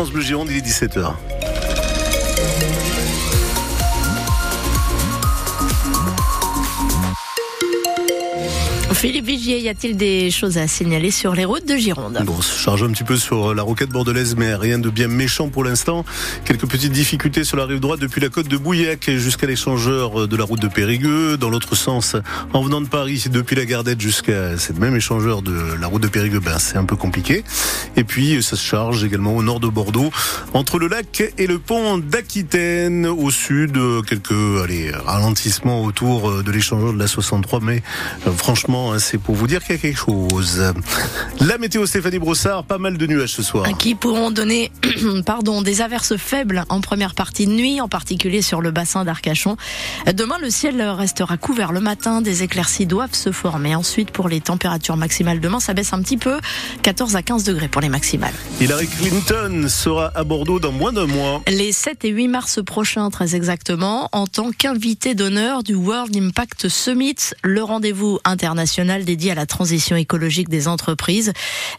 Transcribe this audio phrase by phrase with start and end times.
[0.00, 1.12] France Bleu Gironde, il est 17h.
[9.00, 12.20] Philippe Vigier, y a-t-il des choses à signaler sur les routes de Gironde?
[12.26, 15.08] Bon, on se charge un petit peu sur la roquette bordelaise, mais rien de bien
[15.08, 16.04] méchant pour l'instant.
[16.44, 20.36] Quelques petites difficultés sur la rive droite depuis la côte de Bouillac jusqu'à l'échangeur de
[20.36, 21.38] la route de Périgueux.
[21.38, 22.14] Dans l'autre sens,
[22.52, 26.08] en venant de Paris, depuis la Gardette jusqu'à cette même échangeur de la route de
[26.08, 27.42] Périgueux, ben, c'est un peu compliqué.
[27.96, 30.10] Et puis, ça se charge également au nord de Bordeaux,
[30.52, 33.06] entre le lac et le pont d'Aquitaine.
[33.06, 37.82] Au sud, quelques allez, ralentissements autour de l'échangeur de la 63, mais
[38.26, 40.62] euh, franchement, Hein, c'est pour vous dire qu'il y a quelque chose.
[41.40, 43.66] La météo Stéphanie Brossard, pas mal de nuages ce soir.
[43.78, 44.72] Qui pourront donner
[45.26, 49.56] pardon, des averses faibles en première partie de nuit, en particulier sur le bassin d'Arcachon.
[50.12, 53.76] Demain, le ciel restera couvert le matin, des éclaircies doivent se former.
[53.76, 56.38] Ensuite, pour les températures maximales demain, ça baisse un petit peu,
[56.82, 58.34] 14 à 15 degrés pour les maximales.
[58.60, 61.42] Hillary Clinton sera à Bordeaux dans moins d'un mois.
[61.46, 66.68] Les 7 et 8 mars prochains, très exactement, en tant qu'invité d'honneur du World Impact
[66.68, 71.32] Summit, le rendez-vous international dédié à la transition écologique des entreprises.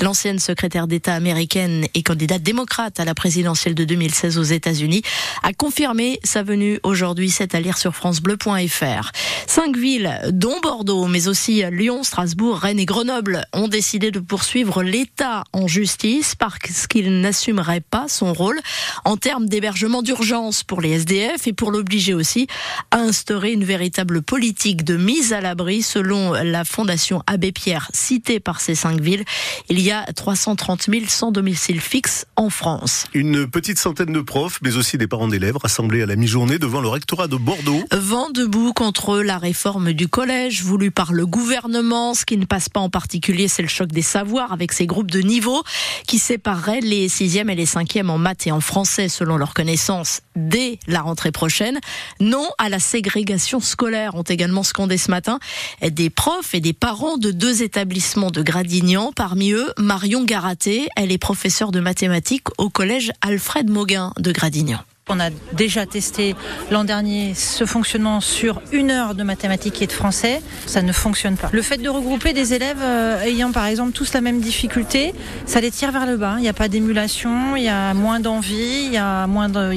[0.00, 5.02] L'ancienne secrétaire d'État américaine et candidate démocrate à la présidentielle de 2016 aux États-Unis
[5.42, 7.30] a confirmé sa venue aujourd'hui.
[7.30, 9.12] C'est à lire sur francebleu.fr.
[9.46, 14.82] Cinq villes, dont Bordeaux, mais aussi Lyon, Strasbourg, Rennes et Grenoble, ont décidé de poursuivre
[14.82, 18.58] l'État en justice parce qu'il n'assumerait pas son rôle
[19.04, 22.48] en termes d'hébergement d'urgence pour les SDF et pour l'obliger aussi
[22.90, 26.87] à instaurer une véritable politique de mise à l'abri selon la Fondation
[27.26, 29.24] Abbé Pierre, citée par ces cinq villes,
[29.68, 33.06] il y a 330 000 sans domicile fixe en France.
[33.14, 36.80] Une petite centaine de profs, mais aussi des parents d'élèves rassemblés à la mi-journée devant
[36.80, 37.84] le rectorat de Bordeaux.
[37.92, 42.14] Vent debout contre la réforme du collège voulue par le gouvernement.
[42.14, 45.10] Ce qui ne passe pas en particulier, c'est le choc des savoirs avec ces groupes
[45.10, 45.62] de niveau
[46.06, 50.22] qui sépareraient les sixièmes et les cinquièmes en maths et en français selon leurs connaissances
[50.36, 51.78] dès la rentrée prochaine.
[52.20, 55.38] Non à la ségrégation scolaire ont également scandé ce matin
[55.82, 59.12] des profs et des parents de deux établissements de Gradignan.
[59.14, 60.88] Parmi eux, Marion Garaté.
[60.96, 64.80] Elle est professeure de mathématiques au collège Alfred Mauguin de Gradignan.
[65.10, 66.34] On a déjà testé
[66.70, 70.42] l'an dernier ce fonctionnement sur une heure de mathématiques et de français.
[70.66, 71.48] Ça ne fonctionne pas.
[71.52, 75.14] Le fait de regrouper des élèves euh, ayant par exemple tous la même difficulté,
[75.46, 76.34] ça les tire vers le bas.
[76.36, 79.72] Il n'y a pas d'émulation, il y a moins d'envie, il y a moins de,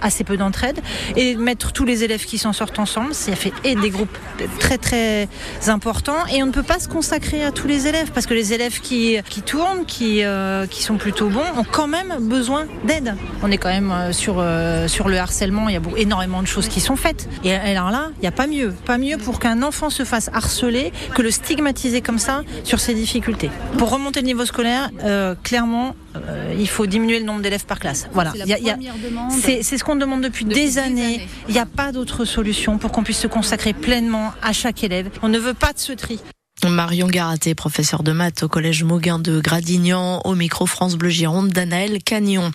[0.00, 0.80] assez peu d'entraide.
[1.16, 4.16] Et mettre tous les élèves qui s'en sortent ensemble, ça fait et des groupes
[4.58, 5.28] très très
[5.68, 6.26] importants.
[6.32, 8.80] Et on ne peut pas se consacrer à tous les élèves parce que les élèves
[8.80, 13.14] qui, qui tournent, qui, euh, qui sont plutôt bons, ont quand même besoin d'aide.
[13.42, 16.46] On est quand même euh, sur euh, sur le harcèlement, il y a énormément de
[16.46, 17.28] choses qui sont faites.
[17.44, 18.72] Et alors là, il n'y a pas mieux.
[18.84, 22.94] Pas mieux pour qu'un enfant se fasse harceler que le stigmatiser comme ça sur ses
[22.94, 23.50] difficultés.
[23.78, 25.94] Pour remonter le niveau scolaire, euh, clairement,
[26.58, 28.08] il faut diminuer le nombre d'élèves par classe.
[28.12, 28.32] Voilà.
[29.30, 31.26] C'est ce qu'on demande depuis, des, années.
[31.48, 35.10] Il n'y a pas d'autre solution pour qu'on puisse se consacrer pleinement à chaque élève.
[35.22, 36.20] On ne veut pas de ce tri.
[36.68, 41.48] Marion Garaté, professeur de maths au collège Mauguin de Gradignan, au micro France Bleu Gironde
[41.50, 42.50] d'Anaël Cagnon.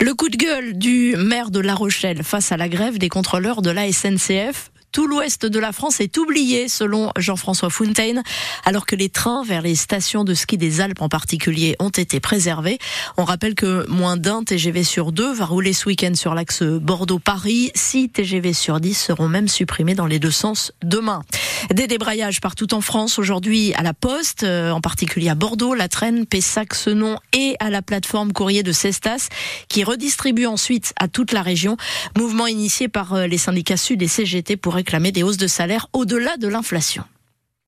[0.00, 3.60] Le coup de gueule du maire de La Rochelle face à la grève des contrôleurs
[3.60, 8.22] de la SNCF tout l'ouest de la France est oublié, selon Jean-François Fontaine,
[8.64, 12.20] alors que les trains vers les stations de ski des Alpes en particulier ont été
[12.20, 12.78] préservés.
[13.16, 17.70] On rappelle que moins d'un TGV sur deux va rouler ce week-end sur l'axe Bordeaux-Paris.
[17.74, 21.22] Six TGV sur dix seront même supprimés dans les deux sens demain.
[21.72, 25.88] Des débrayages partout en France aujourd'hui à la Poste, euh, en particulier à Bordeaux, La
[25.88, 29.28] Traîne, Pessac, Senon et à la plateforme courrier de Cestas,
[29.68, 31.76] qui redistribue ensuite à toute la région.
[32.18, 35.86] Mouvement initié par euh, les syndicats Sud et CGT pour réclamer des hausses de salaire
[35.92, 37.04] au-delà de l'inflation.